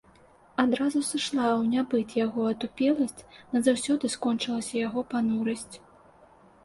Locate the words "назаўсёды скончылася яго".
3.57-4.99